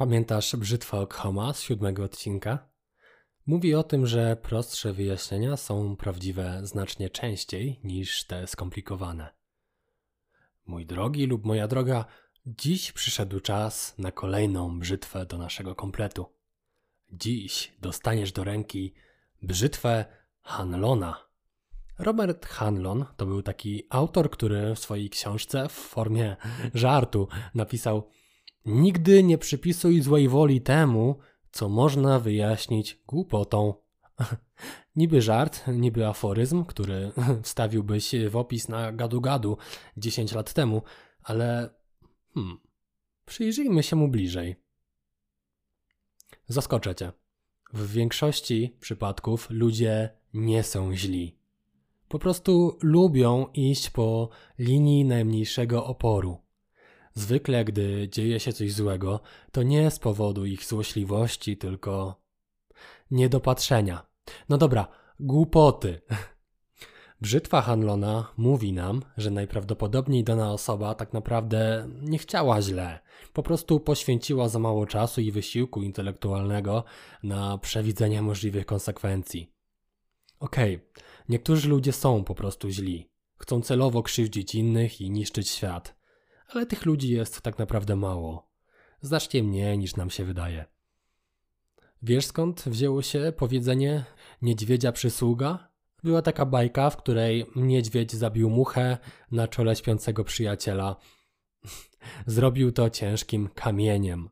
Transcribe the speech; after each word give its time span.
Pamiętasz 0.00 0.56
brzytwę 0.56 1.00
Okhoma 1.00 1.52
z 1.52 1.62
siódmego 1.62 2.04
odcinka? 2.04 2.68
Mówi 3.46 3.74
o 3.74 3.82
tym, 3.82 4.06
że 4.06 4.36
prostsze 4.36 4.92
wyjaśnienia 4.92 5.56
są 5.56 5.96
prawdziwe 5.96 6.60
znacznie 6.62 7.10
częściej 7.10 7.80
niż 7.84 8.24
te 8.24 8.46
skomplikowane. 8.46 9.34
Mój 10.66 10.86
drogi 10.86 11.26
lub 11.26 11.44
moja 11.44 11.68
droga, 11.68 12.04
dziś 12.46 12.92
przyszedł 12.92 13.40
czas 13.40 13.94
na 13.98 14.12
kolejną 14.12 14.78
brzytwę 14.78 15.26
do 15.26 15.38
naszego 15.38 15.74
kompletu. 15.74 16.26
Dziś 17.12 17.72
dostaniesz 17.80 18.32
do 18.32 18.44
ręki 18.44 18.94
brzytwę 19.42 20.04
Hanlona. 20.42 21.26
Robert 21.98 22.46
Hanlon 22.46 23.04
to 23.16 23.26
był 23.26 23.42
taki 23.42 23.86
autor, 23.90 24.30
który 24.30 24.74
w 24.74 24.78
swojej 24.78 25.10
książce 25.10 25.68
w 25.68 25.72
formie 25.72 26.36
żartu 26.74 27.28
napisał 27.54 28.10
Nigdy 28.66 29.22
nie 29.22 29.38
przypisuj 29.38 30.02
złej 30.02 30.28
woli 30.28 30.60
temu, 30.60 31.18
co 31.52 31.68
można 31.68 32.20
wyjaśnić 32.20 33.02
głupotą. 33.06 33.74
niby 34.96 35.22
żart, 35.22 35.66
niby 35.68 36.06
aforyzm, 36.06 36.64
który 36.64 37.12
wstawiłbyś 37.42 38.14
w 38.30 38.36
opis 38.36 38.68
na 38.68 38.92
gadu-gadu 38.92 39.56
10 39.96 40.32
lat 40.32 40.52
temu, 40.52 40.82
ale 41.22 41.70
hmm, 42.34 42.58
przyjrzyjmy 43.26 43.82
się 43.82 43.96
mu 43.96 44.08
bliżej. 44.08 44.56
Zaskoczę 46.48 46.94
cię. 46.94 47.12
W 47.72 47.92
większości 47.92 48.76
przypadków 48.80 49.46
ludzie 49.50 50.10
nie 50.34 50.62
są 50.62 50.96
źli. 50.96 51.36
Po 52.08 52.18
prostu 52.18 52.78
lubią 52.82 53.46
iść 53.54 53.90
po 53.90 54.28
linii 54.58 55.04
najmniejszego 55.04 55.86
oporu. 55.86 56.38
Zwykle, 57.14 57.64
gdy 57.64 58.08
dzieje 58.08 58.40
się 58.40 58.52
coś 58.52 58.72
złego, 58.72 59.20
to 59.52 59.62
nie 59.62 59.90
z 59.90 59.98
powodu 59.98 60.46
ich 60.46 60.64
złośliwości, 60.64 61.56
tylko 61.56 62.20
niedopatrzenia. 63.10 64.06
No 64.48 64.58
dobra, 64.58 64.88
głupoty. 65.20 66.00
Brzytwa 67.20 67.60
Hanlona 67.60 68.32
mówi 68.36 68.72
nam, 68.72 69.02
że 69.16 69.30
najprawdopodobniej 69.30 70.24
dana 70.24 70.52
osoba 70.52 70.94
tak 70.94 71.12
naprawdę 71.12 71.88
nie 72.02 72.18
chciała 72.18 72.62
źle, 72.62 73.00
po 73.32 73.42
prostu 73.42 73.80
poświęciła 73.80 74.48
za 74.48 74.58
mało 74.58 74.86
czasu 74.86 75.20
i 75.20 75.32
wysiłku 75.32 75.82
intelektualnego 75.82 76.84
na 77.22 77.58
przewidzenie 77.58 78.22
możliwych 78.22 78.66
konsekwencji. 78.66 79.52
Okej, 80.40 80.76
okay, 80.76 81.04
niektórzy 81.28 81.68
ludzie 81.68 81.92
są 81.92 82.24
po 82.24 82.34
prostu 82.34 82.70
źli, 82.70 83.10
chcą 83.36 83.60
celowo 83.60 84.02
krzywdzić 84.02 84.54
innych 84.54 85.00
i 85.00 85.10
niszczyć 85.10 85.48
świat 85.48 85.99
ale 86.50 86.66
tych 86.66 86.86
ludzi 86.86 87.12
jest 87.12 87.40
tak 87.40 87.58
naprawdę 87.58 87.96
mało. 87.96 88.50
Znacznie 89.00 89.42
mniej 89.42 89.78
niż 89.78 89.96
nam 89.96 90.10
się 90.10 90.24
wydaje. 90.24 90.64
Wiesz 92.02 92.26
skąd 92.26 92.62
wzięło 92.66 93.02
się 93.02 93.32
powiedzenie 93.36 94.04
niedźwiedzia 94.42 94.92
przysługa? 94.92 95.70
Była 96.02 96.22
taka 96.22 96.46
bajka, 96.46 96.90
w 96.90 96.96
której 96.96 97.46
niedźwiedź 97.56 98.12
zabił 98.12 98.50
muchę 98.50 98.98
na 99.30 99.48
czole 99.48 99.76
śpiącego 99.76 100.24
przyjaciela. 100.24 100.96
Zrobił 102.26 102.72
to 102.72 102.90
ciężkim 102.90 103.48
kamieniem. 103.54 104.30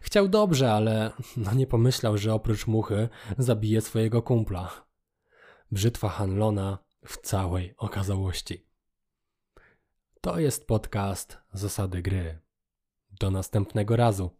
Chciał 0.00 0.28
dobrze, 0.28 0.72
ale 0.72 1.12
no 1.36 1.54
nie 1.54 1.66
pomyślał, 1.66 2.18
że 2.18 2.34
oprócz 2.34 2.66
muchy 2.66 3.08
zabije 3.38 3.80
swojego 3.80 4.22
kumpla. 4.22 4.86
Brzytwa 5.72 6.08
Hanlona 6.08 6.78
w 7.06 7.16
całej 7.16 7.74
okazałości. 7.76 8.66
To 10.26 10.38
jest 10.38 10.66
podcast 10.66 11.38
Zasady 11.52 12.02
Gry. 12.02 12.38
Do 13.20 13.30
następnego 13.30 13.96
razu. 13.96 14.30